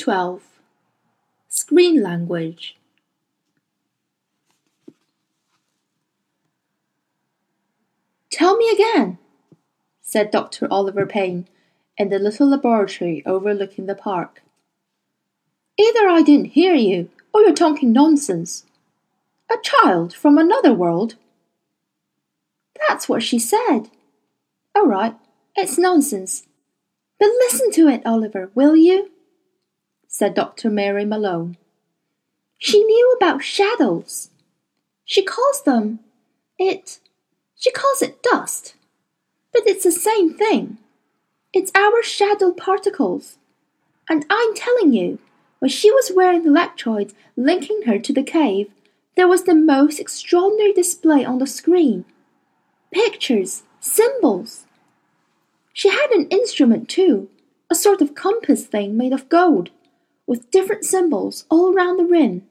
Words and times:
12 0.00 0.42
Screen 1.50 2.02
Language 2.02 2.78
Tell 8.30 8.56
me 8.56 8.70
again, 8.70 9.18
said 10.00 10.30
Dr. 10.30 10.66
Oliver 10.70 11.04
Payne 11.04 11.46
in 11.98 12.08
the 12.08 12.18
little 12.18 12.48
laboratory 12.48 13.22
overlooking 13.26 13.84
the 13.84 13.94
park. 13.94 14.42
Either 15.78 16.08
I 16.08 16.22
didn't 16.22 16.56
hear 16.56 16.72
you, 16.72 17.10
or 17.34 17.42
you're 17.42 17.52
talking 17.52 17.92
nonsense. 17.92 18.64
A 19.52 19.56
child 19.62 20.14
from 20.14 20.38
another 20.38 20.72
world? 20.72 21.16
That's 22.88 23.06
what 23.06 23.22
she 23.22 23.38
said. 23.38 23.90
All 24.74 24.86
right, 24.86 25.14
it's 25.54 25.76
nonsense. 25.76 26.46
But 27.18 27.28
listen 27.40 27.70
to 27.72 27.88
it, 27.88 28.00
Oliver, 28.06 28.50
will 28.54 28.74
you? 28.74 29.10
Said 30.10 30.34
Dr. 30.34 30.68
Mary 30.68 31.06
Malone. 31.06 31.56
She 32.58 32.84
knew 32.84 33.16
about 33.16 33.42
shadows. 33.42 34.28
She 35.06 35.24
calls 35.24 35.62
them 35.62 36.00
it 36.58 37.00
she 37.60 37.70
calls 37.70 38.00
it 38.00 38.22
dust. 38.22 38.74
But 39.52 39.62
it's 39.66 39.84
the 39.84 39.92
same 39.92 40.32
thing. 40.32 40.78
It's 41.52 41.70
our 41.74 42.02
shadow 42.02 42.52
particles. 42.52 43.36
And 44.08 44.24
I'm 44.30 44.54
telling 44.54 44.94
you, 44.94 45.18
when 45.58 45.70
she 45.70 45.90
was 45.90 46.10
wearing 46.14 46.42
the 46.42 46.48
electrodes 46.48 47.14
linking 47.36 47.82
her 47.82 47.98
to 47.98 48.12
the 48.14 48.22
cave, 48.22 48.70
there 49.14 49.28
was 49.28 49.44
the 49.44 49.54
most 49.54 50.00
extraordinary 50.00 50.72
display 50.72 51.22
on 51.22 51.38
the 51.38 51.46
screen. 51.46 52.06
Pictures, 52.92 53.64
symbols. 53.78 54.64
She 55.74 55.90
had 55.90 56.10
an 56.12 56.28
instrument 56.28 56.88
too, 56.88 57.28
a 57.70 57.74
sort 57.74 58.00
of 58.00 58.14
compass 58.14 58.64
thing 58.66 58.96
made 58.96 59.12
of 59.12 59.28
gold, 59.28 59.68
with 60.30 60.48
different 60.52 60.84
symbols 60.84 61.44
all 61.50 61.74
round 61.74 61.98
the 61.98 62.04
rim. 62.04 62.46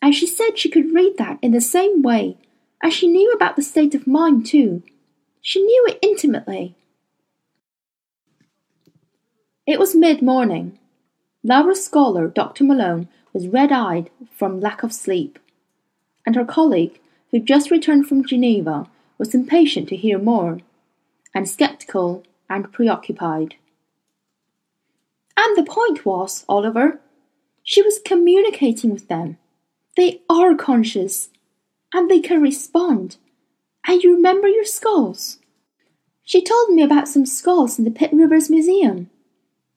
And 0.00 0.14
she 0.14 0.24
said 0.24 0.56
she 0.56 0.70
could 0.70 0.94
read 0.94 1.16
that 1.18 1.36
in 1.42 1.50
the 1.50 1.60
same 1.60 2.00
way 2.00 2.36
and 2.80 2.92
she 2.92 3.08
knew 3.08 3.32
about 3.32 3.56
the 3.56 3.62
state 3.62 3.92
of 3.96 4.06
mind 4.06 4.46
too. 4.46 4.84
She 5.40 5.60
knew 5.60 5.86
it 5.88 5.98
intimately. 6.00 6.76
It 9.66 9.80
was 9.80 9.96
mid 9.96 10.22
morning. 10.22 10.78
Lyra's 11.42 11.84
scholar, 11.84 12.28
Dr. 12.28 12.62
Malone, 12.62 13.08
was 13.32 13.48
red 13.48 13.72
eyed 13.72 14.10
from 14.32 14.60
lack 14.60 14.84
of 14.84 14.92
sleep, 14.92 15.40
and 16.24 16.36
her 16.36 16.44
colleague, 16.44 17.00
who'd 17.32 17.46
just 17.46 17.72
returned 17.72 18.06
from 18.06 18.24
Geneva, 18.24 18.88
was 19.18 19.34
impatient 19.34 19.88
to 19.88 19.96
hear 19.96 20.20
more, 20.20 20.60
and 21.34 21.48
sceptical 21.48 22.22
and 22.48 22.72
preoccupied. 22.72 23.56
And 25.36 25.56
the 25.56 25.70
point 25.70 26.06
was, 26.06 26.44
Oliver, 26.48 27.00
she 27.68 27.82
was 27.82 28.00
communicating 28.02 28.90
with 28.90 29.08
them. 29.08 29.36
They 29.94 30.22
are 30.30 30.54
conscious 30.54 31.28
and 31.92 32.10
they 32.10 32.18
can 32.18 32.40
respond. 32.40 33.18
And 33.86 34.02
you 34.02 34.14
remember 34.14 34.48
your 34.48 34.64
skulls? 34.64 35.38
She 36.24 36.42
told 36.42 36.70
me 36.70 36.82
about 36.82 37.08
some 37.08 37.26
skulls 37.26 37.78
in 37.78 37.84
the 37.84 37.90
Pitt 37.90 38.10
Rivers 38.10 38.48
Museum. 38.48 39.10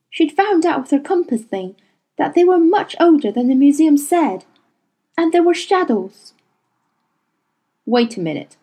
She'd 0.10 0.32
found 0.32 0.66
out 0.66 0.84
with 0.84 0.92
her 0.92 1.02
compass 1.02 1.42
thing 1.42 1.76
that 2.18 2.34
they 2.34 2.46
were 2.46 2.60
much 2.60 2.96
older 2.98 3.30
than 3.30 3.50
the 3.50 3.56
museum 3.56 3.98
said, 3.98 4.46
and 5.18 5.34
there 5.34 5.44
were 5.44 5.54
shadows. 5.54 6.32
Wait 7.86 8.16
a 8.16 8.22
minute. 8.22 8.56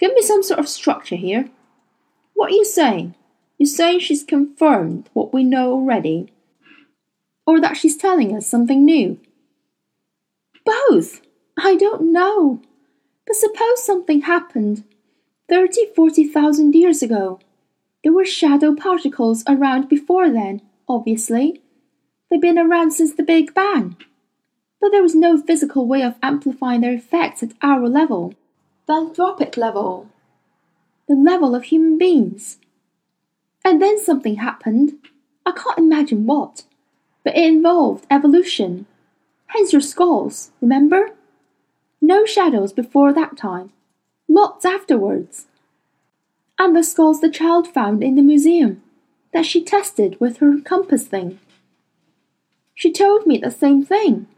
Give 0.00 0.12
me 0.12 0.22
some 0.22 0.42
sort 0.42 0.58
of 0.58 0.68
structure 0.68 1.14
here. 1.14 1.50
What 2.34 2.50
are 2.50 2.56
you 2.56 2.64
saying? 2.64 3.14
You're 3.58 3.68
saying 3.68 4.00
she's 4.00 4.24
confirmed 4.24 5.08
what 5.12 5.32
we 5.32 5.44
know 5.44 5.70
already? 5.70 6.32
Or 7.46 7.60
that 7.60 7.76
she's 7.76 7.96
telling 7.96 8.36
us 8.36 8.46
something 8.46 8.84
new? 8.84 9.20
Both. 10.64 11.20
I 11.56 11.76
don't 11.76 12.12
know. 12.12 12.60
But 13.26 13.36
suppose 13.36 13.84
something 13.84 14.22
happened 14.22 14.84
thirty, 15.48 15.86
forty 15.94 16.26
thousand 16.26 16.74
years 16.74 17.02
ago. 17.02 17.38
There 18.02 18.12
were 18.12 18.24
shadow 18.24 18.74
particles 18.74 19.42
around 19.48 19.88
before 19.88 20.30
then, 20.30 20.62
obviously. 20.88 21.62
They've 22.30 22.40
been 22.40 22.58
around 22.58 22.92
since 22.92 23.14
the 23.14 23.22
Big 23.22 23.54
Bang. 23.54 23.96
But 24.80 24.90
there 24.90 25.02
was 25.02 25.14
no 25.14 25.38
physical 25.40 25.86
way 25.86 26.02
of 26.02 26.16
amplifying 26.22 26.80
their 26.82 26.92
effects 26.92 27.42
at 27.42 27.52
our 27.62 27.88
level, 27.88 28.34
the 28.86 28.92
anthropic 28.92 29.56
level, 29.56 30.08
the 31.08 31.14
level 31.14 31.54
of 31.54 31.64
human 31.64 31.98
beings. 31.98 32.58
And 33.64 33.80
then 33.80 33.98
something 33.98 34.36
happened. 34.36 34.94
I 35.44 35.52
can't 35.52 35.78
imagine 35.78 36.26
what, 36.26 36.64
but 37.26 37.36
it 37.36 37.44
involved 37.44 38.06
evolution. 38.08 38.86
Hence 39.48 39.72
your 39.72 39.82
skulls, 39.82 40.52
remember? 40.60 41.10
No 42.00 42.24
shadows 42.24 42.72
before 42.72 43.12
that 43.12 43.36
time, 43.36 43.72
lots 44.28 44.64
afterwards. 44.64 45.46
And 46.56 46.76
the 46.76 46.84
skulls 46.84 47.20
the 47.20 47.28
child 47.28 47.66
found 47.66 48.04
in 48.04 48.14
the 48.14 48.22
museum 48.22 48.80
that 49.32 49.44
she 49.44 49.60
tested 49.60 50.16
with 50.20 50.36
her 50.36 50.60
compass 50.60 51.08
thing. 51.08 51.40
She 52.76 52.92
told 52.92 53.26
me 53.26 53.38
the 53.38 53.50
same 53.50 53.84
thing. 53.84 54.28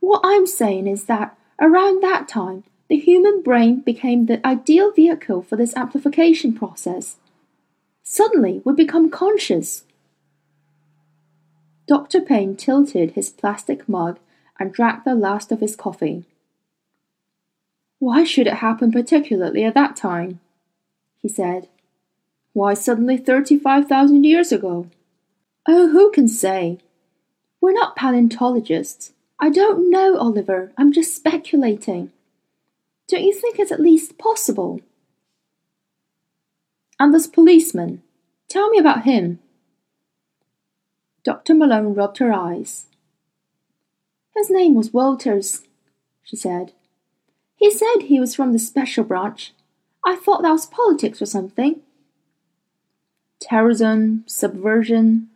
What 0.00 0.22
I'm 0.24 0.46
saying 0.46 0.88
is 0.88 1.04
that 1.04 1.36
around 1.60 2.02
that 2.02 2.28
time, 2.28 2.64
the 2.88 2.96
human 2.96 3.42
brain 3.42 3.80
became 3.80 4.24
the 4.24 4.44
ideal 4.46 4.90
vehicle 4.90 5.42
for 5.42 5.56
this 5.56 5.76
amplification 5.76 6.54
process. 6.54 7.16
Suddenly, 8.02 8.62
we 8.64 8.72
become 8.72 9.10
conscious. 9.10 9.84
Dr. 11.86 12.20
Payne 12.20 12.56
tilted 12.56 13.12
his 13.12 13.30
plastic 13.30 13.88
mug 13.88 14.18
and 14.58 14.72
drank 14.72 15.04
the 15.04 15.14
last 15.14 15.52
of 15.52 15.60
his 15.60 15.76
coffee. 15.76 16.24
Why 17.98 18.24
should 18.24 18.46
it 18.46 18.54
happen 18.54 18.92
particularly 18.92 19.64
at 19.64 19.74
that 19.74 19.96
time? 19.96 20.40
he 21.20 21.28
said. 21.28 21.68
Why 22.52 22.74
suddenly 22.74 23.16
thirty-five 23.16 23.88
thousand 23.88 24.24
years 24.24 24.52
ago? 24.52 24.88
Oh, 25.66 25.88
who 25.88 26.10
can 26.10 26.28
say? 26.28 26.78
We're 27.60 27.72
not 27.72 27.96
paleontologists. 27.96 29.12
I 29.40 29.48
don't 29.50 29.90
know, 29.90 30.16
Oliver. 30.18 30.72
I'm 30.76 30.92
just 30.92 31.16
speculating. 31.16 32.12
Don't 33.08 33.24
you 33.24 33.32
think 33.32 33.58
it's 33.58 33.72
at 33.72 33.80
least 33.80 34.18
possible? 34.18 34.80
And 37.00 37.12
this 37.12 37.26
policeman. 37.26 38.02
Tell 38.48 38.70
me 38.70 38.78
about 38.78 39.04
him. 39.04 39.40
Dr. 41.24 41.54
Malone 41.54 41.94
rubbed 41.94 42.18
her 42.18 42.32
eyes. 42.32 42.86
His 44.36 44.50
name 44.50 44.74
was 44.74 44.92
Walters, 44.92 45.62
she 46.22 46.36
said. 46.36 46.72
He 47.56 47.70
said 47.70 48.02
he 48.02 48.20
was 48.20 48.34
from 48.34 48.52
the 48.52 48.58
special 48.58 49.04
branch. 49.04 49.54
I 50.04 50.16
thought 50.16 50.42
that 50.42 50.52
was 50.52 50.66
politics 50.66 51.22
or 51.22 51.26
something. 51.26 51.80
Terrorism, 53.40 54.24
subversion, 54.26 55.30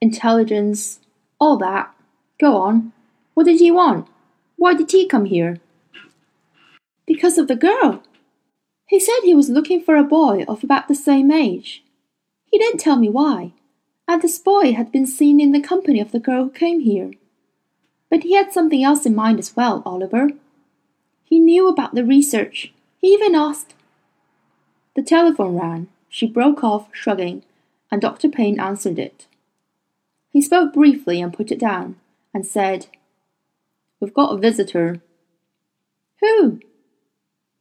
intelligence, 0.00 0.98
all 1.38 1.56
that. 1.58 1.94
Go 2.40 2.56
on. 2.56 2.92
What 3.34 3.44
did 3.44 3.60
he 3.60 3.70
want? 3.70 4.08
Why 4.56 4.74
did 4.74 4.90
he 4.90 5.06
come 5.06 5.26
here? 5.26 5.60
Because 7.06 7.38
of 7.38 7.46
the 7.46 7.56
girl. 7.56 8.02
He 8.88 8.98
said 8.98 9.20
he 9.22 9.34
was 9.34 9.48
looking 9.48 9.80
for 9.80 9.96
a 9.96 10.04
boy 10.04 10.44
of 10.48 10.64
about 10.64 10.88
the 10.88 10.94
same 10.94 11.30
age. 11.30 11.84
He 12.50 12.58
didn't 12.58 12.80
tell 12.80 12.96
me 12.96 13.08
why, 13.08 13.52
and 14.08 14.20
this 14.20 14.38
boy 14.38 14.72
had 14.72 14.92
been 14.92 15.06
seen 15.06 15.40
in 15.40 15.52
the 15.52 15.60
company 15.60 16.00
of 16.00 16.12
the 16.12 16.20
girl 16.20 16.44
who 16.44 16.50
came 16.50 16.80
here. 16.80 17.12
But 18.10 18.22
he 18.22 18.34
had 18.34 18.52
something 18.52 18.84
else 18.84 19.06
in 19.06 19.14
mind 19.14 19.38
as 19.38 19.56
well, 19.56 19.82
Oliver. 19.86 20.30
He 21.24 21.38
knew 21.38 21.68
about 21.68 21.94
the 21.94 22.04
research. 22.04 22.72
He 23.00 23.08
even 23.08 23.34
asked. 23.34 23.74
The 24.94 25.02
telephone 25.02 25.58
rang. 25.58 25.88
She 26.08 26.26
broke 26.26 26.62
off, 26.62 26.88
shrugging, 26.92 27.42
and 27.90 28.02
Dr. 28.02 28.28
Payne 28.28 28.60
answered 28.60 28.98
it. 28.98 29.26
He 30.30 30.42
spoke 30.42 30.74
briefly 30.74 31.20
and 31.20 31.32
put 31.32 31.50
it 31.50 31.58
down, 31.58 31.96
and 32.34 32.46
said, 32.46 32.86
We've 34.00 34.12
got 34.12 34.34
a 34.34 34.38
visitor. 34.38 35.00
Who? 36.20 36.60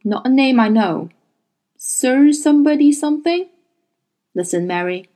Not 0.03 0.25
a 0.25 0.29
name 0.29 0.59
I 0.59 0.69
know. 0.69 1.09
Sir 1.77 2.31
somebody 2.31 2.91
something? 2.91 3.49
Listen, 4.35 4.67
Mary. 4.67 5.09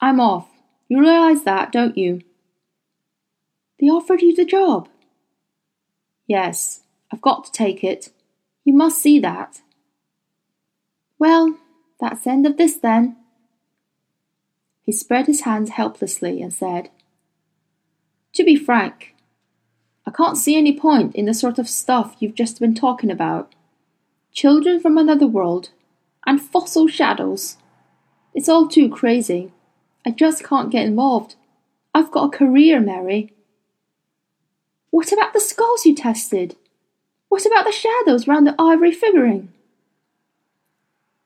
I'm 0.00 0.20
off. 0.20 0.48
You 0.92 1.00
realize 1.00 1.44
that, 1.44 1.72
don't 1.72 1.96
you? 1.96 2.20
They 3.80 3.86
offered 3.86 4.20
you 4.20 4.36
the 4.36 4.44
job. 4.44 4.90
Yes, 6.26 6.82
I've 7.10 7.22
got 7.22 7.46
to 7.46 7.50
take 7.50 7.82
it. 7.82 8.10
You 8.62 8.74
must 8.74 9.00
see 9.00 9.18
that. 9.20 9.62
Well, 11.18 11.56
that's 11.98 12.24
the 12.24 12.30
end 12.30 12.44
of 12.44 12.58
this 12.58 12.76
then. 12.76 13.16
He 14.82 14.92
spread 14.92 15.28
his 15.28 15.40
hands 15.48 15.70
helplessly 15.70 16.42
and 16.42 16.52
said, 16.52 16.90
To 18.34 18.44
be 18.44 18.54
frank, 18.54 19.14
I 20.06 20.10
can't 20.10 20.36
see 20.36 20.58
any 20.58 20.78
point 20.78 21.14
in 21.14 21.24
the 21.24 21.32
sort 21.32 21.58
of 21.58 21.70
stuff 21.70 22.16
you've 22.18 22.34
just 22.34 22.60
been 22.60 22.74
talking 22.74 23.10
about. 23.10 23.54
Children 24.34 24.78
from 24.78 24.98
another 24.98 25.26
world 25.26 25.70
and 26.26 26.38
fossil 26.38 26.86
shadows. 26.86 27.56
It's 28.34 28.50
all 28.50 28.68
too 28.68 28.90
crazy. 28.90 29.52
I 30.04 30.10
just 30.10 30.44
can't 30.44 30.70
get 30.70 30.86
involved. 30.86 31.36
I've 31.94 32.10
got 32.10 32.34
a 32.34 32.36
career, 32.36 32.80
Mary. 32.80 33.32
What 34.90 35.12
about 35.12 35.32
the 35.32 35.40
skulls 35.40 35.86
you 35.86 35.94
tested? 35.94 36.56
What 37.28 37.46
about 37.46 37.64
the 37.64 37.72
shadows 37.72 38.28
round 38.28 38.46
the 38.46 38.54
ivory 38.58 38.92
figuring? 38.92 39.52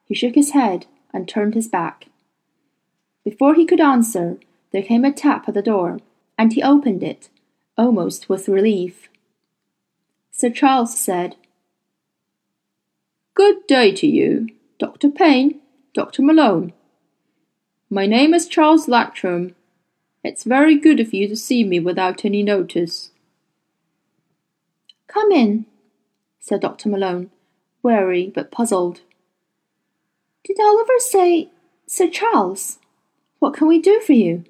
He 0.04 0.14
shook 0.14 0.34
his 0.34 0.52
head 0.52 0.86
and 1.12 1.28
turned 1.28 1.54
his 1.54 1.68
back. 1.68 2.06
Before 3.24 3.54
he 3.54 3.66
could 3.66 3.80
answer, 3.80 4.38
there 4.72 4.82
came 4.82 5.04
a 5.04 5.12
tap 5.12 5.48
at 5.48 5.54
the 5.54 5.62
door, 5.62 5.98
and 6.38 6.52
he 6.52 6.62
opened 6.62 7.02
it, 7.02 7.28
almost 7.76 8.28
with 8.28 8.48
relief. 8.48 9.08
Sir 10.30 10.50
Charles 10.50 10.98
said, 10.98 11.34
Good 13.34 13.66
day 13.66 13.90
to 13.92 14.06
you, 14.06 14.48
Dr. 14.78 15.10
Payne, 15.10 15.60
Dr. 15.92 16.22
Malone. 16.22 16.72
My 17.88 18.06
name 18.06 18.34
is 18.34 18.48
Charles 18.48 18.88
Latrom. 18.88 19.54
It's 20.24 20.42
very 20.42 20.76
good 20.76 20.98
of 20.98 21.14
you 21.14 21.28
to 21.28 21.36
see 21.36 21.62
me 21.62 21.78
without 21.78 22.24
any 22.24 22.42
notice. 22.42 23.12
Come 25.06 25.30
in, 25.30 25.66
said 26.40 26.62
Dr. 26.62 26.88
Malone, 26.88 27.30
wary 27.84 28.32
but 28.34 28.50
puzzled. 28.50 29.02
Did 30.42 30.56
Oliver 30.60 30.98
say 30.98 31.50
Sir 31.86 32.10
Charles? 32.10 32.78
What 33.38 33.54
can 33.54 33.68
we 33.68 33.80
do 33.80 34.00
for 34.00 34.14
you? 34.14 34.44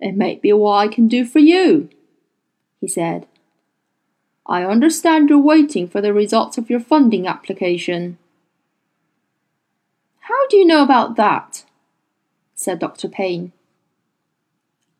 It 0.00 0.16
may 0.16 0.36
be 0.36 0.50
what 0.54 0.78
I 0.78 0.88
can 0.88 1.06
do 1.06 1.26
for 1.26 1.38
you, 1.38 1.90
he 2.80 2.88
said. 2.88 3.26
I 4.46 4.64
understand 4.64 5.28
you're 5.28 5.38
waiting 5.38 5.86
for 5.86 6.00
the 6.00 6.14
results 6.14 6.56
of 6.56 6.70
your 6.70 6.80
funding 6.80 7.26
application. 7.26 8.16
How 10.28 10.46
do 10.48 10.58
you 10.58 10.66
know 10.66 10.82
about 10.82 11.16
that? 11.16 11.64
said 12.54 12.80
Dr. 12.80 13.08
Payne. 13.08 13.52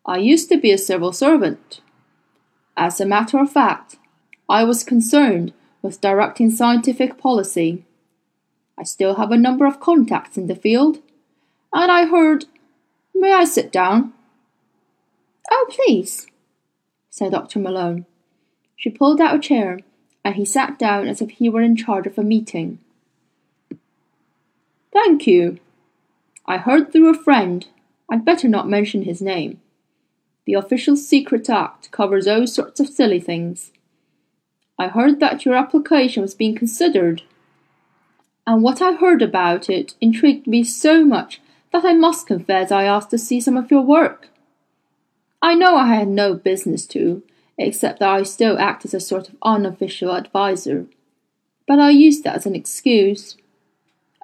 I 0.07 0.17
used 0.17 0.49
to 0.49 0.57
be 0.57 0.73
a 0.73 0.79
civil 0.79 1.13
servant. 1.13 1.83
As 2.79 2.99
a 2.99 3.05
matter 3.05 3.39
of 3.39 3.53
fact, 3.53 3.97
I 4.49 4.65
was 4.65 4.85
concerned 4.85 5.53
with 5.83 6.01
directing 6.01 6.51
scientific 6.51 7.19
policy. 7.19 7.85
I 8.79 8.85
still 8.85 9.17
have 9.17 9.31
a 9.31 9.37
number 9.37 9.67
of 9.67 9.81
contacts 9.81 10.39
in 10.39 10.47
the 10.47 10.57
field, 10.57 11.03
and 11.75 11.93
I 11.93 12.07
heard. 12.07 12.47
May 13.15 13.35
I 13.35 13.45
sit 13.45 13.71
down? 13.71 14.15
Oh, 15.51 15.67
please, 15.69 16.27
said 17.11 17.33
Dr. 17.33 17.59
Malone. 17.59 18.07
She 18.77 18.89
pulled 18.89 19.21
out 19.21 19.37
a 19.37 19.39
chair, 19.39 19.81
and 20.25 20.37
he 20.37 20.47
sat 20.47 20.79
down 20.79 21.07
as 21.07 21.21
if 21.21 21.33
he 21.33 21.51
were 21.51 21.61
in 21.61 21.77
charge 21.77 22.07
of 22.07 22.17
a 22.17 22.23
meeting. 22.23 22.79
Thank 25.05 25.29
you. 25.29 25.61
I 26.45 26.57
heard 26.57 26.91
through 26.91 27.09
a 27.11 27.23
friend, 27.23 27.65
I'd 28.11 28.25
better 28.25 28.49
not 28.49 28.69
mention 28.69 29.03
his 29.03 29.23
name. 29.23 29.61
The 30.45 30.55
Official 30.55 30.97
Secret 30.97 31.49
Act 31.49 31.93
covers 31.93 32.27
all 32.27 32.49
sorts 32.49 32.81
of 32.81 32.89
silly 32.89 33.21
things. 33.21 33.71
I 34.77 34.89
heard 34.89 35.21
that 35.21 35.45
your 35.45 35.55
application 35.55 36.21
was 36.21 36.35
being 36.35 36.57
considered, 36.57 37.23
and 38.45 38.61
what 38.61 38.83
I 38.83 38.95
heard 38.95 39.23
about 39.23 39.71
it 39.71 39.95
intrigued 40.01 40.49
me 40.49 40.65
so 40.65 41.05
much 41.05 41.41
that 41.73 41.85
I 41.85 41.93
must 41.93 42.27
confess 42.27 42.73
I 42.73 42.83
asked 42.83 43.11
to 43.11 43.19
see 43.19 43.41
some 43.41 43.57
of 43.57 43.71
your 43.71 43.83
work. 43.83 44.31
I 45.41 45.55
know 45.55 45.77
I 45.77 45.95
had 45.95 46.09
no 46.09 46.35
business 46.35 46.87
to, 46.89 47.23
except 47.57 48.01
that 48.01 48.09
I 48.09 48.25
still 48.25 48.59
act 48.59 48.85
as 48.85 48.95
a 48.95 49.01
sort 49.01 49.29
of 49.29 49.37
unofficial 49.43 50.17
adviser. 50.17 50.87
But 51.69 51.79
I 51.79 51.91
used 51.91 52.25
that 52.25 52.35
as 52.35 52.47
an 52.47 52.57
excuse. 52.57 53.37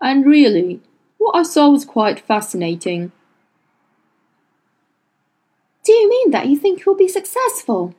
And 0.05 0.27
really, 0.27 0.83
what 1.17 1.35
I 1.35 1.45
saw 1.45 1.71
was 1.71 1.87
quite 1.87 2.21
fascinating. 2.21 3.11
Do 5.83 5.93
you 5.93 6.11
mean 6.11 6.31
that 6.31 6.47
you 6.47 6.59
think 6.59 6.85
you'll 6.85 6.95
be 6.95 7.09
successful? 7.09 7.95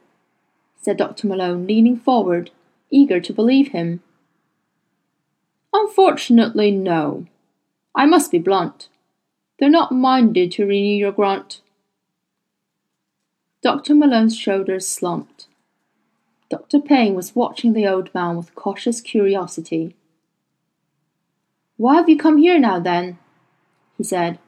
said 0.80 0.98
Dr. 0.98 1.26
Malone, 1.26 1.66
leaning 1.66 1.98
forward, 1.98 2.52
eager 2.92 3.20
to 3.20 3.34
believe 3.34 3.70
him. 3.70 4.04
Unfortunately, 5.74 6.70
no. 6.70 7.26
I 7.96 8.06
must 8.06 8.32
be 8.32 8.38
blunt. 8.38 8.88
They're 9.58 9.68
not 9.68 9.92
minded 9.92 10.52
to 10.52 10.68
renew 10.68 10.96
your 10.96 11.12
grant. 11.12 11.62
Dr. 13.64 13.96
Malone's 13.96 14.38
shoulders 14.38 14.88
slumped. 14.88 15.48
Dr. 16.52 16.80
Payne 16.82 17.16
was 17.16 17.36
watching 17.36 17.74
the 17.74 17.88
old 17.88 18.14
man 18.14 18.38
with 18.38 18.54
cautious 18.54 19.02
curiosity. 19.02 19.96
Why 21.78 21.96
have 21.96 22.10
you 22.10 22.18
come 22.18 22.38
here 22.38 22.60
now, 22.60 22.80
then? 22.80 23.18
he 23.98 24.04
said. 24.04 24.40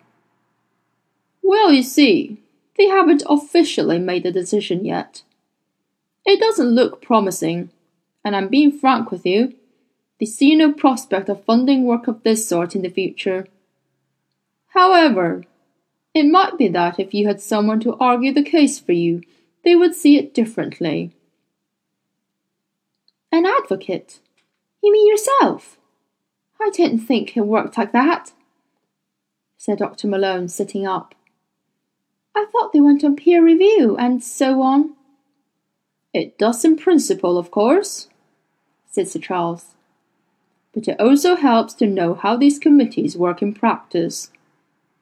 Well, 1.43 1.71
you 1.71 1.83
see, 1.83 2.37
they 2.77 2.87
haven't 2.87 3.23
officially 3.29 3.99
made 3.99 4.25
a 4.25 4.31
decision 4.31 4.85
yet. 4.85 5.23
It 6.25 6.39
doesn't 6.39 6.75
look 6.75 7.01
promising, 7.01 7.69
and 8.23 8.35
I'm 8.35 8.49
being 8.49 8.77
frank 8.77 9.11
with 9.11 9.25
you. 9.25 9.55
They 10.19 10.25
see 10.25 10.55
no 10.55 10.73
prospect 10.73 11.29
of 11.29 11.43
funding 11.43 11.85
work 11.85 12.07
of 12.07 12.23
this 12.23 12.47
sort 12.47 12.75
in 12.75 12.81
the 12.81 12.89
future. 12.89 13.47
However, 14.69 15.43
it 16.13 16.23
might 16.23 16.57
be 16.57 16.67
that 16.69 16.99
if 16.99 17.13
you 17.13 17.27
had 17.27 17.41
someone 17.41 17.79
to 17.81 17.95
argue 17.95 18.33
the 18.33 18.43
case 18.43 18.79
for 18.79 18.91
you, 18.91 19.21
they 19.63 19.75
would 19.75 19.95
see 19.95 20.17
it 20.17 20.33
differently. 20.33 21.13
An 23.31 23.45
advocate? 23.45 24.19
You 24.81 24.91
mean 24.91 25.07
yourself? 25.07 25.77
I 26.61 26.69
didn't 26.71 26.99
think 26.99 27.35
it 27.35 27.41
worked 27.41 27.77
like 27.77 27.91
that, 27.91 28.31
said 29.57 29.77
Dr. 29.77 30.07
Malone, 30.07 30.47
sitting 30.47 30.85
up. 30.87 31.15
I 32.35 32.45
thought 32.51 32.73
they 32.73 32.79
went 32.79 33.03
on 33.03 33.15
peer 33.15 33.43
review 33.43 33.95
and 33.97 34.23
so 34.23 34.61
on. 34.61 34.95
It 36.13 36.37
does 36.37 36.63
in 36.63 36.77
principle, 36.77 37.37
of 37.37 37.51
course, 37.51 38.09
said 38.85 39.07
Sir 39.07 39.19
Charles. 39.19 39.75
But 40.73 40.87
it 40.87 40.99
also 40.99 41.35
helps 41.35 41.73
to 41.75 41.87
know 41.87 42.13
how 42.13 42.37
these 42.37 42.59
committees 42.59 43.17
work 43.17 43.41
in 43.41 43.53
practice 43.53 44.31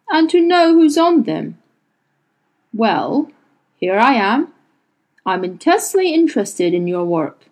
and 0.10 0.30
to 0.30 0.42
know 0.42 0.74
who's 0.74 0.98
on 0.98 1.24
them. 1.24 1.58
Well, 2.74 3.32
here 3.78 3.98
I 3.98 4.14
am. 4.14 4.54
I'm 5.26 5.44
intensely 5.44 6.14
interested 6.14 6.74
in 6.74 6.88
your 6.88 7.06
work. 7.06 7.46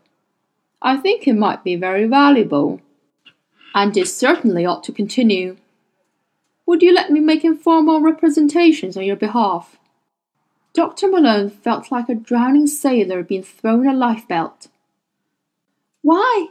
I 0.81 0.97
think 0.97 1.27
it 1.27 1.33
might 1.33 1.63
be 1.63 1.75
very 1.75 2.05
valuable, 2.05 2.81
and 3.73 3.95
it 3.97 4.07
certainly 4.07 4.65
ought 4.65 4.83
to 4.83 4.91
continue. 4.91 5.57
Would 6.65 6.81
you 6.81 6.93
let 6.93 7.11
me 7.11 7.19
make 7.19 7.43
informal 7.43 8.01
representations 8.01 8.95
on 8.95 9.03
your 9.03 9.15
behalf? 9.15 9.77
Dr. 10.73 11.07
Malone 11.07 11.49
felt 11.49 11.91
like 11.91 12.09
a 12.09 12.15
drowning 12.15 12.67
sailor 12.67 13.23
being 13.23 13.43
thrown 13.43 13.87
a 13.87 13.93
lifebelt. 13.93 14.69
Why? 16.01 16.47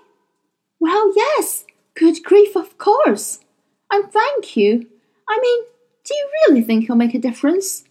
Well, 0.79 1.13
yes, 1.17 1.65
good 1.95 2.23
grief, 2.23 2.57
of 2.57 2.79
course. 2.79 3.41
And 3.91 4.11
thank 4.11 4.57
you. 4.57 4.87
I 5.29 5.39
mean, 5.41 5.65
do 6.05 6.15
you 6.15 6.31
really 6.47 6.63
think 6.63 6.87
he'll 6.87 6.97
make 6.97 7.15
a 7.15 7.19
difference? 7.19 7.85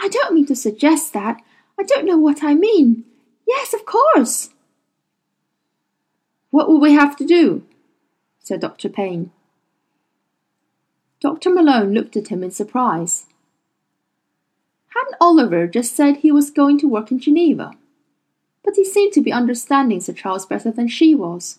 I 0.00 0.08
don't 0.08 0.34
mean 0.34 0.46
to 0.46 0.56
suggest 0.56 1.12
that. 1.12 1.40
I 1.78 1.82
don't 1.82 2.06
know 2.06 2.18
what 2.18 2.42
I 2.42 2.54
mean. 2.54 3.04
Yes, 3.46 3.74
of 3.74 3.84
course. 3.84 4.50
What 6.50 6.68
will 6.68 6.80
we 6.80 6.92
have 6.92 7.16
to 7.16 7.24
do? 7.24 7.64
Said 8.44 8.60
Dr. 8.60 8.88
Payne. 8.88 9.32
Dr. 11.20 11.50
Malone 11.50 11.92
looked 11.92 12.16
at 12.16 12.28
him 12.28 12.44
in 12.44 12.52
surprise. 12.52 13.26
Hadn't 14.90 15.16
Oliver 15.20 15.66
just 15.66 15.96
said 15.96 16.18
he 16.18 16.30
was 16.30 16.52
going 16.52 16.78
to 16.78 16.88
work 16.88 17.10
in 17.10 17.18
Geneva? 17.18 17.72
But 18.62 18.76
he 18.76 18.84
seemed 18.84 19.12
to 19.14 19.20
be 19.20 19.32
understanding 19.32 20.00
Sir 20.00 20.12
Charles 20.12 20.46
better 20.46 20.70
than 20.70 20.86
she 20.86 21.12
was, 21.16 21.58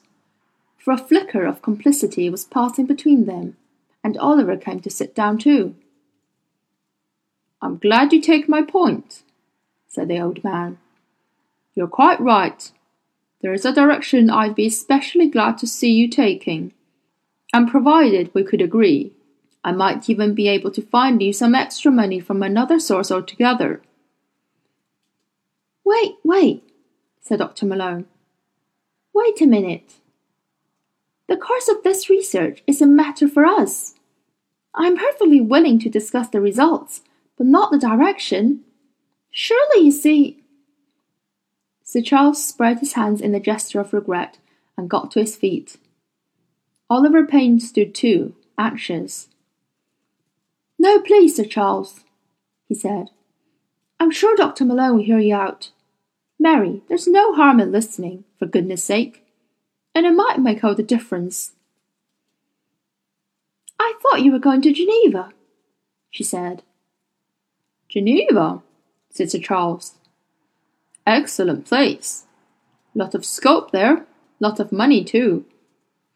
for 0.77 0.94
a 0.94 0.98
flicker 0.98 1.46
of 1.46 1.62
complicity 1.62 2.30
was 2.30 2.46
passing 2.46 2.86
between 2.86 3.25
them 3.25 3.58
and 4.06 4.20
Oliver 4.20 4.56
came 4.56 4.80
to 4.82 4.89
sit 4.92 5.15
down 5.15 5.39
too. 5.39 5.74
I'm 7.60 7.80
glad 7.80 8.13
you 8.13 8.22
take 8.22 8.48
my 8.48 8.62
point, 8.62 9.24
said 9.88 10.10
the 10.10 10.20
old 10.20 10.44
man. 10.44 10.77
You're 11.74 11.88
quite 11.88 12.20
right. 12.22 12.72
There 13.42 13.51
is 13.51 13.65
a 13.65 13.74
direction 13.74 14.30
I'd 14.30 14.54
be 14.54 14.68
especially 14.68 15.27
glad 15.27 15.58
to 15.58 15.65
see 15.65 15.92
you 15.92 16.08
taking, 16.08 16.72
and 17.54 17.70
provided 17.70 18.34
we 18.34 18.44
could 18.44 18.62
agree, 18.62 19.14
I 19.64 19.72
might 19.72 20.10
even 20.10 20.36
be 20.36 20.48
able 20.48 20.72
to 20.72 20.82
find 20.82 21.22
you 21.22 21.34
some 21.34 21.56
extra 21.56 21.92
money 21.92 22.20
from 22.20 22.44
another 22.44 22.80
source 22.80 23.12
altogether. 23.12 23.82
Wait, 25.84 26.16
wait, 26.24 26.64
said 27.22 27.40
Dr. 27.40 27.66
Malone. 27.66 28.06
Wait 29.14 29.42
a 29.42 29.48
minute. 29.48 29.94
The 31.28 31.38
course 31.38 31.68
of 31.68 31.82
this 31.84 32.10
research 32.10 32.62
is 32.68 32.82
a 32.82 32.86
matter 32.86 33.28
for 33.28 33.46
us. 33.46 33.96
I 34.75 34.86
am 34.88 34.98
perfectly 34.98 35.42
willing 35.42 35.80
to 35.80 35.90
discuss 35.90 36.28
the 36.30 36.42
results, 36.42 37.02
but 37.38 37.48
not 37.48 37.72
the 37.72 37.80
direction. 37.80 38.62
Surely 39.32 39.86
you 39.86 39.92
see. 39.92 40.44
Sir 41.84 42.02
Charles 42.02 42.46
spread 42.46 42.80
his 42.80 42.94
hands 42.94 43.22
in 43.22 43.34
a 43.34 43.40
gesture 43.40 43.80
of 43.80 43.94
regret 43.94 44.38
and 44.78 44.90
got 44.90 45.12
to 45.12 45.20
his 45.20 45.36
feet. 45.36 45.78
Oliver 46.89 47.25
Payne 47.25 47.60
stood 47.60 47.96
too, 47.96 48.36
anxious. 48.58 49.27
No, 50.77 51.00
please, 51.00 51.36
Sir 51.36 51.46
Charles, 51.46 52.04
he 52.68 52.75
said. 52.75 53.10
I'm 54.00 54.12
sure 54.12 54.36
Dr. 54.36 54.65
Malone 54.65 54.98
will 54.98 55.04
hear 55.04 55.20
you 55.20 55.36
out. 55.36 55.72
Mary, 56.39 56.84
there's 56.88 57.08
no 57.08 57.34
harm 57.34 57.60
in 57.60 57.72
listening, 57.72 58.24
for 58.38 58.46
goodness 58.46 58.84
sake. 58.84 59.24
And 59.96 60.06
it 60.06 60.12
might 60.12 60.39
make 60.39 60.63
all 60.63 60.75
the 60.75 60.84
difference. 60.84 61.54
I 63.80 63.94
thought 64.01 64.22
you 64.22 64.32
were 64.32 64.39
going 64.39 64.62
to 64.62 64.74
Geneva, 64.74 65.32
she 66.12 66.24
said. 66.24 66.63
Geneva, 67.89 68.62
said 69.10 69.32
Sir 69.32 69.39
Charles. 69.39 69.96
Excellent 71.08 71.65
place. 71.65 72.25
Lot 72.94 73.15
of 73.15 73.25
scope 73.25 73.72
there, 73.72 74.06
lot 74.39 74.60
of 74.60 74.72
money 74.72 75.04
too. 75.04 75.46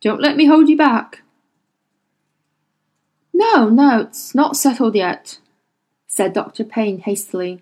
Don't 0.01 0.21
let 0.21 0.37
me 0.37 0.45
hold 0.45 0.69
you 0.69 0.77
back. 0.77 1.23
No, 3.33 3.69
no, 3.69 4.01
it's 4.01 4.33
not 4.33 4.57
settled 4.57 4.95
yet, 4.95 5.39
said 6.07 6.33
Dr. 6.33 6.63
Payne 6.63 6.99
hastily. 6.99 7.61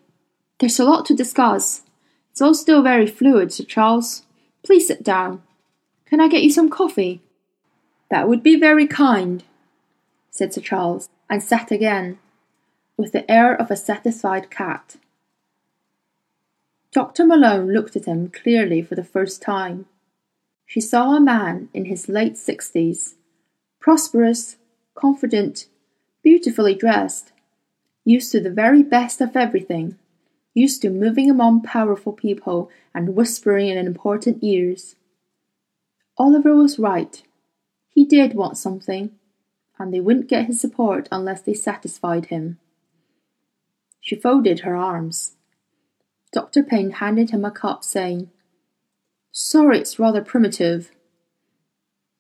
There's 0.60 0.80
a 0.80 0.86
lot 0.86 1.06
to 1.06 1.16
discuss. 1.16 1.84
It's 2.32 2.42
all 2.42 2.54
still 2.54 2.82
very 2.82 3.08
fluid, 3.08 3.52
Sir 3.54 3.64
Charles. 3.64 4.24
Please 4.64 4.88
sit 4.88 5.04
down. 5.04 5.42
Can 6.06 6.20
I 6.20 6.28
get 6.28 6.44
you 6.44 6.52
some 6.52 6.70
coffee? 6.70 7.22
That 8.10 8.28
would 8.28 8.42
be 8.42 8.56
very 8.56 8.88
kind, 8.88 9.44
said 10.32 10.54
Sir 10.54 10.62
Charles, 10.62 11.10
and 11.30 11.44
sat 11.44 11.72
again, 11.72 12.18
with 12.96 13.12
the 13.12 13.30
air 13.30 13.54
of 13.54 13.70
a 13.70 13.76
satisfied 13.76 14.50
cat. 14.50 14.96
Dr. 16.92 17.26
Malone 17.26 17.74
looked 17.74 17.96
at 17.96 18.06
him 18.06 18.30
clearly 18.30 18.82
for 18.82 18.96
the 18.96 19.04
first 19.04 19.42
time. 19.42 19.86
She 20.68 20.82
saw 20.82 21.16
a 21.16 21.22
man 21.22 21.70
in 21.74 21.86
his 21.86 22.10
late 22.10 22.38
sixties, 22.38 23.16
prosperous, 23.80 24.58
confident, 24.96 25.68
beautifully 26.22 26.76
dressed, 26.76 27.32
used 28.04 28.34
to 28.34 28.42
the 28.42 28.52
very 28.52 28.84
best 28.84 29.22
of 29.22 29.38
everything, 29.38 29.98
used 30.54 30.82
to 30.82 30.90
moving 30.90 31.32
among 31.32 31.62
powerful 31.62 32.12
people 32.12 32.70
and 32.94 33.16
whispering 33.16 33.70
in 33.70 33.78
important 33.78 34.44
ears. 34.44 34.96
Oliver 36.18 36.54
was 36.54 36.78
right. 36.78 37.24
He 37.90 38.04
did 38.04 38.34
want 38.34 38.58
something, 38.58 39.12
and 39.80 39.94
they 39.94 40.02
wouldn't 40.02 40.28
get 40.28 40.48
his 40.48 40.60
support 40.60 41.08
unless 41.14 41.42
they 41.42 41.54
satisfied 41.54 42.26
him. 42.26 42.60
She 44.02 44.16
folded 44.16 44.60
her 44.62 44.76
arms. 44.76 45.38
Dr. 46.34 46.62
Payne 46.62 46.92
handed 46.92 47.30
him 47.30 47.46
a 47.46 47.52
cup, 47.52 47.86
saying, 47.86 48.32
Sorry 49.40 49.78
it's 49.78 50.00
rather 50.00 50.24
primitive. 50.24 50.90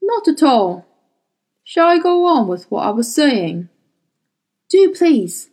Not 0.04 0.28
at 0.28 0.44
all. 0.44 0.86
Shall 1.64 1.88
I 1.88 1.98
go 1.98 2.28
on 2.28 2.48
with 2.48 2.70
what 2.70 2.86
I 2.86 2.92
was 2.92 3.12
saying? 3.12 3.70
Do 4.70 4.94
please, 4.96 5.50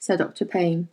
said 0.00 0.18
Dr. 0.18 0.44
Payne. 0.44 0.88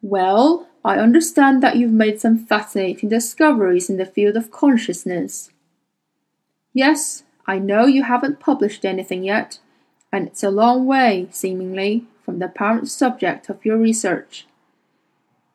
Well, 0.00 0.66
I 0.82 0.96
understand 0.96 1.62
that 1.62 1.76
you've 1.76 1.92
made 1.92 2.22
some 2.22 2.38
fascinating 2.38 3.10
discoveries 3.10 3.90
in 3.90 3.98
the 3.98 4.06
field 4.06 4.38
of 4.38 4.50
consciousness. 4.50 5.50
Yes, 6.72 7.24
I 7.46 7.58
know 7.58 7.84
you 7.84 8.04
haven't 8.04 8.40
published 8.40 8.86
anything 8.86 9.24
yet, 9.24 9.58
and 10.10 10.26
it's 10.26 10.42
a 10.42 10.50
long 10.50 10.86
way, 10.86 11.28
seemingly, 11.32 12.06
from 12.24 12.38
the 12.38 12.46
apparent 12.46 12.88
subject 12.88 13.50
of 13.50 13.62
your 13.62 13.76
research. 13.76 14.46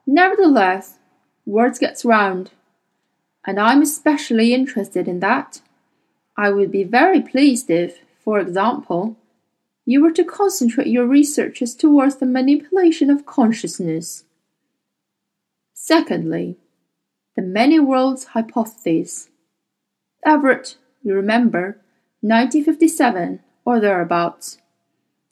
Nevertheless, 0.05 0.99
words 1.45 1.79
gets 1.79 2.05
round, 2.05 2.51
and 3.45 3.59
I'm 3.59 3.81
especially 3.81 4.53
interested 4.53 5.07
in 5.07 5.19
that. 5.19 5.61
I 6.37 6.49
would 6.49 6.71
be 6.71 6.83
very 6.83 7.21
pleased 7.21 7.69
if, 7.69 7.99
for 8.23 8.39
example, 8.39 9.17
you 9.85 10.01
were 10.01 10.11
to 10.11 10.23
concentrate 10.23 10.87
your 10.87 11.07
researches 11.07 11.75
towards 11.75 12.17
the 12.17 12.25
manipulation 12.25 13.09
of 13.09 13.25
consciousness. 13.25 14.23
Secondly, 15.73 16.57
the 17.35 17.41
many 17.41 17.79
worlds 17.79 18.25
hypothesis. 18.25 19.29
Everett, 20.25 20.77
you 21.01 21.13
remember, 21.13 21.81
1957 22.21 23.39
or 23.65 23.79
thereabouts. 23.79 24.59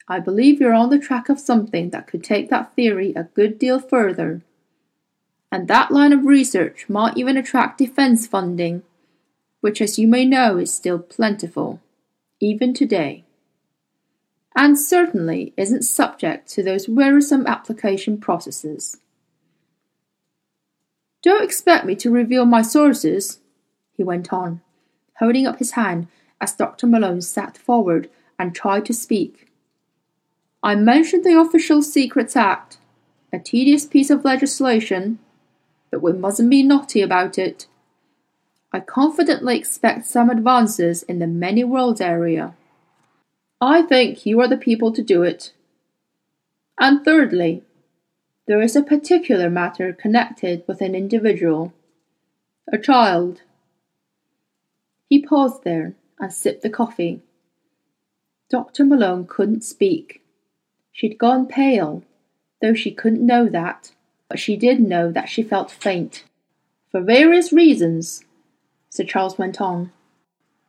I 0.07 0.19
believe 0.19 0.59
you're 0.59 0.73
on 0.73 0.89
the 0.89 0.97
track 0.97 1.29
of 1.29 1.39
something 1.39 1.91
that 1.91 2.07
could 2.07 2.23
take 2.23 2.49
that 2.49 2.73
theory 2.75 3.13
a 3.15 3.23
good 3.23 3.59
deal 3.59 3.79
further. 3.79 4.41
And 5.51 5.67
that 5.67 5.91
line 5.91 6.13
of 6.13 6.25
research 6.25 6.87
might 6.87 7.17
even 7.17 7.37
attract 7.37 7.79
defense 7.79 8.27
funding, 8.27 8.83
which, 9.61 9.81
as 9.81 9.97
you 9.97 10.07
may 10.07 10.25
know, 10.25 10.57
is 10.57 10.73
still 10.73 10.99
plentiful, 10.99 11.81
even 12.39 12.73
today 12.73 13.25
and 14.55 14.77
certainly 14.77 15.53
isn't 15.55 15.83
subject 15.83 16.49
to 16.49 16.61
those 16.61 16.89
wearisome 16.89 17.47
application 17.47 18.17
processes. 18.17 18.97
Don't 21.21 21.43
expect 21.43 21.85
me 21.85 21.95
to 21.95 22.11
reveal 22.11 22.45
my 22.45 22.61
sources, 22.61 23.39
he 23.95 24.03
went 24.03 24.33
on, 24.33 24.61
holding 25.19 25.47
up 25.47 25.59
his 25.59 25.71
hand 25.71 26.07
as 26.41 26.53
Dr. 26.53 26.87
Malone 26.87 27.21
sat 27.21 27.57
forward 27.57 28.09
and 28.37 28.53
tried 28.55 28.85
to 28.85 28.93
speak. 28.93 29.47
I 30.61 30.75
mentioned 30.75 31.23
the 31.23 31.39
Official 31.39 31.81
Secrets 31.81 32.35
Act, 32.35 32.77
a 33.31 33.39
tedious 33.39 33.85
piece 33.85 34.09
of 34.09 34.25
legislation, 34.25 35.19
but 35.91 36.01
we 36.01 36.13
mustn't 36.13 36.49
be 36.49 36.63
naughty 36.63 37.01
about 37.01 37.37
it. 37.37 37.67
I 38.71 38.79
confidently 38.79 39.57
expect 39.57 40.05
some 40.05 40.29
advances 40.29 41.03
in 41.03 41.19
the 41.19 41.27
many 41.27 41.63
worlds 41.63 42.01
area. 42.01 42.55
I 43.59 43.81
think 43.81 44.25
you 44.25 44.39
are 44.41 44.47
the 44.47 44.57
people 44.57 44.93
to 44.93 45.01
do 45.01 45.23
it. 45.23 45.53
And 46.79 47.03
thirdly, 47.03 47.63
there 48.47 48.61
is 48.61 48.75
a 48.75 48.83
particular 48.83 49.49
matter 49.49 49.91
connected 49.91 50.63
with 50.67 50.81
an 50.81 50.95
individual, 50.95 51.73
a 52.71 52.77
child. 52.77 53.41
He 55.09 55.25
paused 55.25 55.63
there 55.63 55.95
and 56.19 56.31
sipped 56.31 56.61
the 56.61 56.69
coffee. 56.69 57.21
Dr. 58.49 58.85
Malone 58.85 59.27
couldn't 59.27 59.63
speak. 59.63 60.21
She'd 60.91 61.17
gone 61.17 61.47
pale, 61.47 62.03
though 62.61 62.73
she 62.73 62.91
couldn't 62.91 63.25
know 63.25 63.47
that, 63.49 63.91
but 64.29 64.39
she 64.39 64.55
did 64.55 64.79
know 64.79 65.11
that 65.11 65.27
she 65.27 65.43
felt 65.43 65.71
faint. 65.71 66.23
For 66.91 67.01
various 67.01 67.51
reasons, 67.51 68.23
Sir 68.89 69.03
Charles 69.03 69.37
went 69.37 69.59
on. 69.59 69.91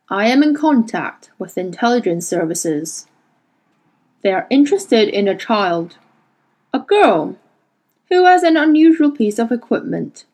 I 0.09 0.27
am 0.27 0.43
in 0.43 0.53
contact 0.53 1.31
with 1.39 1.57
intelligence 1.57 2.27
services. 2.27 3.07
They 4.23 4.33
are 4.33 4.47
interested 4.49 5.07
in 5.07 5.27
a 5.27 5.37
child, 5.37 5.97
a 6.73 6.79
girl, 6.79 7.37
who 8.09 8.25
has 8.25 8.43
an 8.43 8.57
unusual 8.57 9.11
piece 9.11 9.39
of 9.39 9.51
equipment, 9.51 10.25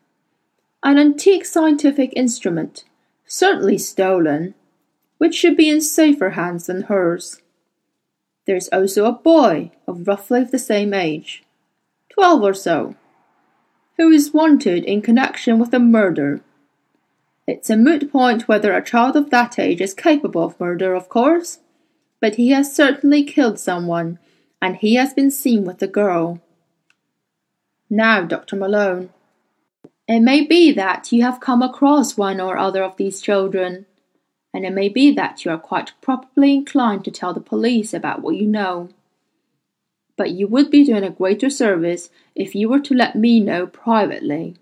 an 0.82 0.98
antique 0.98 1.46
scientific 1.46 2.12
instrument, 2.16 2.86
certainly 3.26 3.78
stolen, 3.78 4.56
which 5.20 5.36
should 5.36 5.56
be 5.56 5.70
in 5.70 5.82
safer 5.82 6.32
hands 6.32 6.66
than 6.66 6.84
hers. 6.84 7.42
There 8.46 8.56
is 8.56 8.70
also 8.72 9.06
a 9.06 9.12
boy 9.12 9.72
of 9.88 10.08
roughly 10.08 10.44
the 10.44 10.60
same 10.60 10.94
age, 10.94 11.44
twelve 12.10 12.42
or 12.42 12.54
so, 12.54 12.96
who 13.98 14.10
is 14.10 14.34
wanted 14.34 14.84
in 14.84 15.02
connection 15.02 15.60
with 15.60 15.74
a 15.74 15.80
murder 15.80 16.42
it's 17.48 17.70
a 17.70 17.78
moot 17.78 18.12
point 18.12 18.50
whether 18.50 18.76
a 18.76 18.84
child 18.84 19.16
of 19.16 19.30
that 19.30 19.58
age 19.58 19.80
is 19.80 19.94
capable 19.94 20.44
of 20.44 20.60
murder, 20.60 20.94
of 20.94 21.08
course, 21.08 21.60
but 22.20 22.36
he 22.36 22.50
has 22.50 22.76
certainly 22.76 23.24
killed 23.24 23.58
someone, 23.58 24.20
and 24.62 24.76
he 24.76 24.96
has 24.96 25.14
been 25.14 25.32
seen 25.32 25.64
with 25.64 25.80
the 25.80 25.88
girl. 25.88 26.42
Now, 27.90 28.24
Dr. 28.24 28.58
Malone, 28.58 29.12
it 30.10 30.20
may 30.20 30.46
be 30.46 30.74
that 30.74 31.14
you 31.14 31.22
have 31.22 31.40
come 31.40 31.62
across 31.62 32.18
one 32.18 32.42
or 32.42 32.58
other 32.58 32.84
of 32.84 32.98
these 32.98 33.22
children, 33.22 33.86
and 34.54 34.66
it 34.66 34.74
may 34.74 34.90
be 34.90 35.12
that 35.12 35.46
you 35.46 35.52
are 35.52 35.58
quite 35.58 35.94
properly 36.02 36.54
inclined 36.54 37.06
to 37.06 37.12
tell 37.12 37.34
the 37.34 37.40
police 37.40 37.94
about 37.94 38.22
what 38.22 38.36
you 38.36 38.48
know. 38.48 38.90
But 40.18 40.32
you 40.32 40.48
would 40.48 40.70
be 40.70 40.84
doing 40.84 41.06
a 41.06 41.10
greater 41.10 41.50
service 41.50 42.10
if 42.36 42.56
you 42.56 42.68
were 42.68 42.82
to 42.82 42.94
let 42.94 43.16
me 43.16 43.40
know 43.40 43.66
privately. 43.66 44.58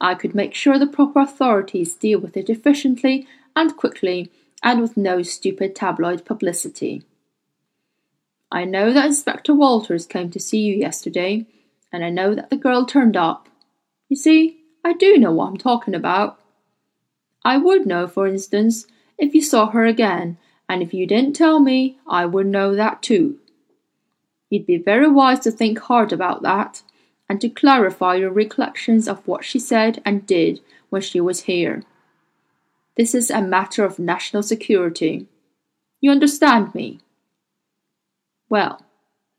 I 0.00 0.14
could 0.14 0.34
make 0.34 0.54
sure 0.54 0.78
the 0.78 0.86
proper 0.86 1.20
authorities 1.20 1.94
deal 1.94 2.20
with 2.20 2.36
it 2.36 2.48
efficiently 2.48 3.26
and 3.56 3.76
quickly 3.76 4.30
and 4.62 4.80
with 4.80 4.96
no 4.96 5.22
stupid 5.22 5.74
tabloid 5.74 6.24
publicity. 6.24 7.02
I 8.52 8.64
know 8.64 8.92
that 8.92 9.06
Inspector 9.06 9.52
Walters 9.54 10.06
came 10.06 10.30
to 10.30 10.40
see 10.40 10.60
you 10.60 10.74
yesterday, 10.74 11.46
and 11.92 12.04
I 12.04 12.10
know 12.10 12.34
that 12.34 12.50
the 12.50 12.56
girl 12.56 12.84
turned 12.84 13.16
up. 13.16 13.48
You 14.08 14.16
see, 14.16 14.60
I 14.84 14.92
do 14.92 15.18
know 15.18 15.32
what 15.32 15.48
I'm 15.48 15.56
talking 15.56 15.94
about. 15.94 16.38
I 17.44 17.56
would 17.56 17.86
know, 17.86 18.06
for 18.06 18.26
instance, 18.26 18.86
if 19.18 19.34
you 19.34 19.42
saw 19.42 19.70
her 19.70 19.84
again, 19.84 20.36
and 20.68 20.82
if 20.82 20.94
you 20.94 21.06
didn't 21.06 21.34
tell 21.34 21.60
me, 21.60 21.98
I 22.06 22.26
would 22.26 22.46
know 22.46 22.74
that 22.74 23.02
too. 23.02 23.39
You'd 24.50 24.66
be 24.66 24.76
very 24.76 25.08
wise 25.08 25.40
to 25.40 25.50
think 25.50 25.78
hard 25.78 26.12
about 26.12 26.42
that 26.42 26.82
and 27.28 27.40
to 27.40 27.48
clarify 27.48 28.16
your 28.16 28.30
recollections 28.30 29.06
of 29.06 29.26
what 29.26 29.44
she 29.44 29.60
said 29.60 30.02
and 30.04 30.26
did 30.26 30.60
when 30.90 31.00
she 31.00 31.20
was 31.20 31.44
here. 31.44 31.84
This 32.96 33.14
is 33.14 33.30
a 33.30 33.40
matter 33.40 33.84
of 33.84 34.00
national 34.00 34.42
security. 34.42 35.26
You 36.00 36.10
understand 36.10 36.74
me? 36.74 36.98
Well, 38.48 38.82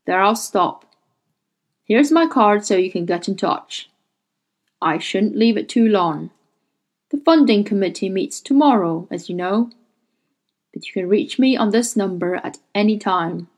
there 0.06 0.22
I'll 0.22 0.38
stop. 0.38 0.86
Here's 1.84 2.12
my 2.12 2.26
card 2.26 2.66
so 2.66 2.78
you 2.78 2.90
can 2.90 3.06
get 3.06 3.28
in 3.28 3.36
touch. 3.36 3.90
I 4.82 4.98
shouldn't 4.98 5.36
leave 5.36 5.58
it 5.58 5.68
too 5.68 5.88
long. 5.88 6.32
The 7.10 7.18
funding 7.18 7.66
committee 7.66 8.10
meets 8.10 8.40
tomorrow, 8.40 9.08
as 9.12 9.28
you 9.28 9.36
know. 9.36 9.70
But 10.74 10.88
you 10.88 10.94
can 10.94 11.10
reach 11.10 11.38
me 11.38 11.58
on 11.58 11.72
this 11.72 11.98
number 11.98 12.36
at 12.36 12.60
any 12.74 12.98
time. 12.98 13.50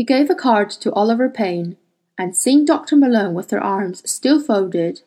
He 0.00 0.04
gave 0.04 0.30
a 0.30 0.34
card 0.34 0.70
to 0.70 0.90
Oliver 0.94 1.28
Payne, 1.28 1.76
and 2.16 2.34
seeing 2.34 2.64
Dr. 2.64 2.96
Malone 2.96 3.34
with 3.34 3.50
her 3.50 3.62
arms 3.62 4.00
still 4.10 4.40
folded, 4.40 5.02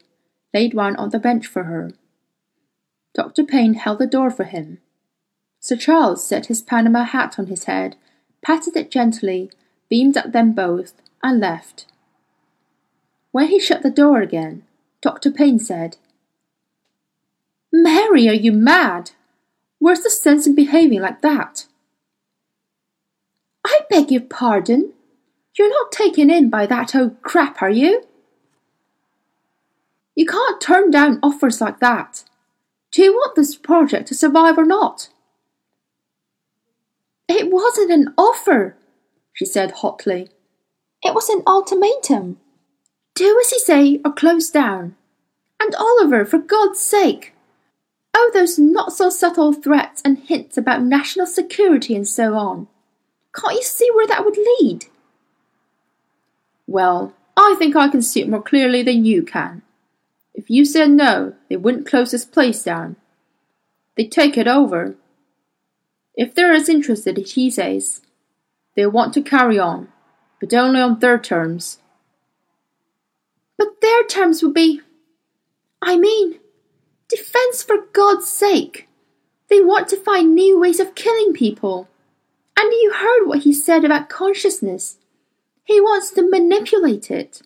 laid 0.54 0.76
one 0.76 0.96
on 0.98 1.10
the 1.10 1.18
bench 1.18 1.48
for 1.48 1.64
her. 1.64 1.94
Dr. 3.16 3.44
Payne 3.44 3.74
held 3.74 3.98
the 3.98 4.06
door 4.06 4.30
for 4.30 4.44
him. 4.44 4.78
Sir 5.60 5.78
Charles 5.78 6.24
set 6.24 6.46
his 6.46 6.62
Panama 6.62 7.06
hat 7.06 7.40
on 7.40 7.48
his 7.48 7.64
head, 7.64 7.96
patted 8.44 8.78
it 8.78 8.92
gently, 8.92 9.50
beamed 9.90 10.16
at 10.16 10.32
them 10.32 10.52
both, 10.52 10.94
and 11.24 11.40
left. 11.40 11.88
When 13.32 13.48
he 13.48 13.60
shut 13.60 13.82
the 13.82 13.90
door 13.90 14.22
again, 14.22 14.62
Dr. 15.02 15.32
Payne 15.32 15.58
said, 15.58 15.98
Mary, 17.72 18.30
are 18.30 18.34
you 18.34 18.52
mad? 18.52 19.10
Where's 19.80 20.02
the 20.04 20.12
sense 20.12 20.46
in 20.46 20.54
behaving 20.54 21.02
like 21.02 21.22
that? 21.22 21.66
I 23.74 23.80
beg 23.90 24.12
your 24.12 24.22
pardon. 24.22 24.94
You're 25.58 25.70
not 25.70 25.92
taken 25.92 26.30
in 26.30 26.52
by 26.52 26.68
that 26.68 26.94
old 26.96 27.20
crap, 27.24 27.60
are 27.60 27.72
you? 27.72 28.04
You 30.16 30.28
can't 30.28 30.62
turn 30.62 30.92
down 30.92 31.20
offers 31.24 31.60
like 31.60 31.80
that. 31.80 32.24
Do 32.92 33.02
you 33.02 33.14
want 33.14 33.36
this 33.36 33.56
project 33.56 34.08
to 34.10 34.16
survive 34.16 34.60
or 34.60 34.66
not? 34.66 35.10
It 37.28 37.52
wasn't 37.52 37.92
an 37.92 38.14
offer, 38.16 38.78
she 39.34 39.46
said 39.46 39.72
hotly. 39.72 40.30
It 41.02 41.16
was 41.16 41.30
an 41.30 41.42
ultimatum. 41.48 42.38
Do 43.16 43.40
as 43.44 43.50
he 43.50 43.58
say 43.58 44.02
or 44.06 44.14
close 44.14 44.52
down. 44.52 44.96
And 45.60 45.74
Oliver, 45.74 46.26
for 46.26 46.38
God's 46.38 46.80
sake! 46.80 47.34
Oh, 48.14 48.30
those 48.36 48.60
not 48.60 48.94
so 48.94 49.10
subtle 49.10 49.52
threats 49.52 50.00
and 50.06 50.20
hints 50.20 50.58
about 50.58 50.84
national 50.84 51.26
security 51.26 51.96
and 51.96 52.08
so 52.08 52.36
on. 52.36 52.68
Can't 53.36 53.56
you 53.56 53.64
see 53.64 53.90
where 53.94 54.08
that 54.08 54.26
would 54.26 54.38
lead? 54.38 54.86
Well, 56.68 57.14
I 57.36 57.56
think 57.58 57.76
I 57.76 57.88
can 57.88 58.02
see 58.02 58.22
it 58.22 58.30
more 58.30 58.42
clearly 58.42 58.84
than 58.84 59.06
you 59.06 59.24
can. 59.24 59.64
If 60.34 60.50
you 60.50 60.66
said 60.66 60.92
no, 60.92 61.34
they 61.50 61.58
wouldn't 61.58 61.88
close 61.88 62.12
this 62.12 62.26
place 62.26 62.64
down. 62.64 62.96
They'd 63.96 64.12
take 64.12 64.38
it 64.38 64.48
over. 64.48 64.96
If 66.16 66.34
they're 66.34 66.54
as 66.54 66.70
interested 66.70 67.18
as 67.18 67.32
he 67.32 67.50
says, 67.50 68.02
they'll 68.76 68.92
want 68.92 69.14
to 69.16 69.22
carry 69.22 69.58
on, 69.60 69.90
but 70.40 70.54
only 70.54 70.80
on 70.80 71.00
their 71.00 71.18
terms. 71.18 71.80
But 73.58 73.82
their 73.82 74.04
terms 74.06 74.44
would 74.44 74.54
be. 74.54 74.82
I 75.82 75.98
mean, 75.98 76.40
defense 77.08 77.62
for 77.64 77.78
God's 77.94 78.28
sake. 78.28 78.88
They 79.50 79.62
want 79.62 79.88
to 79.90 79.98
find 79.98 80.34
new 80.34 80.60
ways 80.60 80.80
of 80.80 80.96
killing 80.96 81.34
people. 81.34 81.88
And 82.58 82.72
you 82.72 82.94
heard 82.94 83.28
what 83.28 83.40
he 83.40 83.54
said 83.54 83.84
about 83.84 84.10
consciousness. 84.10 84.98
He 85.64 85.80
wants 85.80 86.12
to 86.12 86.30
manipulate 86.30 87.10
it. 87.10 87.42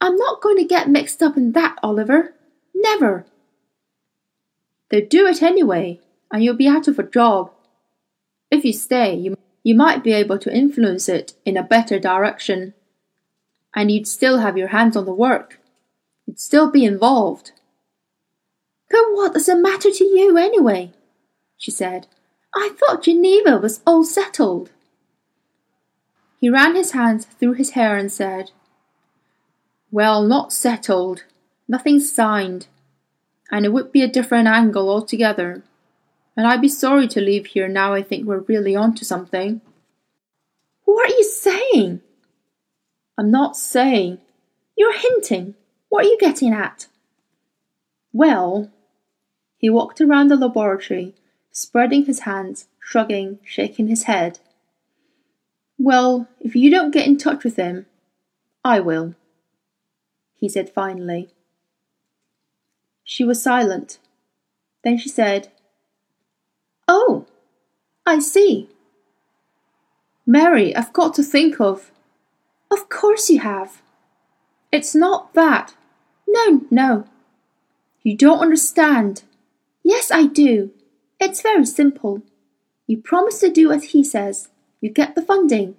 I'm 0.00 0.16
not 0.16 0.40
going 0.40 0.56
to 0.56 0.64
get 0.64 0.88
mixed 0.88 1.22
up 1.22 1.36
in 1.36 1.52
that, 1.52 1.76
Oliver. 1.82 2.34
Never. 2.74 3.26
They'll 4.90 5.06
do 5.06 5.26
it 5.26 5.42
anyway, 5.42 6.00
and 6.30 6.42
you'll 6.42 6.56
be 6.56 6.68
out 6.68 6.88
of 6.88 6.98
a 6.98 7.02
job. 7.02 7.52
If 8.50 8.64
you 8.64 8.72
stay, 8.72 9.14
you, 9.14 9.36
you 9.62 9.74
might 9.74 10.04
be 10.04 10.12
able 10.12 10.38
to 10.38 10.54
influence 10.54 11.08
it 11.08 11.34
in 11.44 11.56
a 11.56 11.62
better 11.62 11.98
direction. 11.98 12.74
And 13.74 13.90
you'd 13.90 14.08
still 14.08 14.38
have 14.38 14.56
your 14.56 14.68
hands 14.68 14.96
on 14.96 15.04
the 15.04 15.12
work. 15.12 15.60
You'd 16.26 16.40
still 16.40 16.70
be 16.70 16.84
involved. 16.84 17.52
But 18.90 19.12
what 19.12 19.34
does 19.34 19.48
it 19.48 19.58
matter 19.58 19.90
to 19.90 20.04
you 20.04 20.36
anyway? 20.36 20.92
she 21.56 21.70
said. 21.70 22.06
I 22.54 22.70
thought 22.78 23.04
Geneva 23.04 23.58
was 23.58 23.80
all 23.86 24.04
settled. 24.04 24.70
He 26.40 26.48
ran 26.48 26.74
his 26.74 26.92
hands 26.92 27.26
through 27.26 27.54
his 27.54 27.70
hair 27.70 27.96
and 27.96 28.10
said, 28.10 28.52
Well, 29.90 30.22
not 30.22 30.52
settled. 30.52 31.24
Nothing's 31.66 32.12
signed. 32.12 32.68
And 33.50 33.64
it 33.64 33.72
would 33.72 33.92
be 33.92 34.02
a 34.02 34.08
different 34.08 34.48
angle 34.48 34.88
altogether. 34.88 35.62
And 36.36 36.46
I'd 36.46 36.60
be 36.60 36.68
sorry 36.68 37.08
to 37.08 37.20
leave 37.20 37.46
here 37.46 37.68
now 37.68 37.94
I 37.94 38.02
think 38.02 38.26
we're 38.26 38.38
really 38.38 38.76
on 38.76 38.94
to 38.96 39.04
something. 39.04 39.60
What 40.84 41.10
are 41.10 41.14
you 41.14 41.24
saying? 41.24 42.00
I'm 43.18 43.30
not 43.30 43.56
saying. 43.56 44.18
You're 44.76 44.96
hinting. 44.96 45.54
What 45.88 46.04
are 46.04 46.08
you 46.08 46.18
getting 46.20 46.52
at? 46.52 46.86
Well, 48.12 48.70
he 49.56 49.68
walked 49.68 50.00
around 50.00 50.28
the 50.28 50.36
laboratory, 50.36 51.14
spreading 51.52 52.04
his 52.04 52.20
hands, 52.20 52.66
shrugging, 52.80 53.38
shaking 53.44 53.88
his 53.88 54.04
head. 54.04 54.38
Well, 55.78 56.28
if 56.40 56.56
you 56.56 56.70
don't 56.70 56.92
get 56.92 57.06
in 57.06 57.16
touch 57.18 57.44
with 57.44 57.56
him, 57.56 57.86
I 58.64 58.80
will, 58.80 59.14
he 60.36 60.48
said 60.48 60.70
finally. 60.70 61.28
She 63.04 63.24
was 63.24 63.42
silent. 63.42 63.98
Then 64.84 64.98
she 64.98 65.08
said, 65.08 65.50
Oh, 66.86 67.26
I 68.06 68.18
see. 68.18 68.68
Mary, 70.26 70.74
I've 70.76 70.92
got 70.92 71.14
to 71.14 71.22
think 71.22 71.60
of. 71.60 71.90
Of 72.70 72.88
course 72.88 73.30
you 73.30 73.40
have. 73.40 73.82
It's 74.70 74.94
not 74.94 75.32
that. 75.34 75.74
No, 76.26 76.62
no. 76.70 77.04
You 78.02 78.16
don't 78.16 78.40
understand. 78.40 79.22
Yes, 79.82 80.10
I 80.10 80.26
do. 80.26 80.70
It's 81.20 81.42
very 81.42 81.66
simple. 81.66 82.22
You 82.86 82.98
promise 82.98 83.40
to 83.40 83.50
do 83.50 83.72
as 83.72 83.84
he 83.84 84.04
says. 84.04 84.48
You 84.80 84.90
get 84.90 85.14
the 85.14 85.22
funding. 85.22 85.76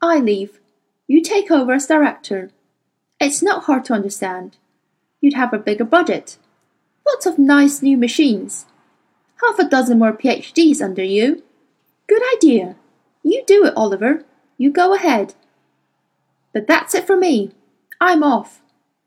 I 0.00 0.18
leave. 0.18 0.60
You 1.06 1.22
take 1.22 1.50
over 1.50 1.72
as 1.72 1.86
director. 1.86 2.50
It's 3.20 3.42
not 3.42 3.64
hard 3.64 3.84
to 3.86 3.94
understand. 3.94 4.56
You'd 5.20 5.34
have 5.34 5.54
a 5.54 5.58
bigger 5.58 5.84
budget. 5.84 6.36
Lots 7.06 7.26
of 7.26 7.38
nice 7.38 7.82
new 7.82 7.96
machines. 7.96 8.66
Half 9.40 9.58
a 9.58 9.68
dozen 9.68 9.98
more 9.98 10.12
PhDs 10.12 10.82
under 10.82 11.02
you. 11.02 11.42
Good 12.06 12.22
idea. 12.36 12.76
You 13.22 13.42
do 13.46 13.64
it, 13.64 13.74
Oliver. 13.76 14.24
You 14.58 14.70
go 14.70 14.94
ahead. 14.94 15.34
But 16.52 16.66
that's 16.66 16.94
it 16.94 17.06
for 17.06 17.16
me. 17.16 17.52
I'm 18.00 18.22
off. 18.22 18.60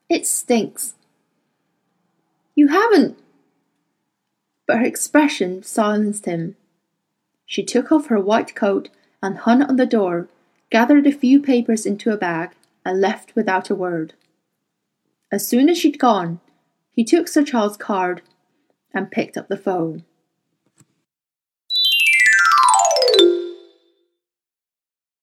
It 0.09 0.25
stinks. 0.25 0.95
You 2.55 2.69
haven't. 2.69 3.19
But 4.67 4.79
her 4.79 4.85
expression 4.85 5.63
silenced 5.63 6.25
him. 6.25 6.55
She 7.45 7.63
took 7.63 7.91
off 7.91 8.07
her 8.07 8.19
white 8.19 8.55
coat 8.55 8.89
and 9.21 9.37
hung 9.37 9.61
it 9.61 9.69
on 9.69 9.75
the 9.75 9.85
door, 9.85 10.27
gathered 10.69 11.05
a 11.05 11.11
few 11.11 11.41
papers 11.41 11.85
into 11.85 12.11
a 12.11 12.17
bag, 12.17 12.51
and 12.83 13.01
left 13.01 13.35
without 13.35 13.69
a 13.69 13.75
word. 13.75 14.13
As 15.31 15.47
soon 15.47 15.69
as 15.69 15.77
she'd 15.77 15.99
gone, 15.99 16.39
he 16.91 17.03
took 17.03 17.27
Sir 17.27 17.43
Charles' 17.43 17.77
card 17.77 18.21
and 18.93 19.11
picked 19.11 19.37
up 19.37 19.47
the 19.47 19.57
phone. 19.57 20.03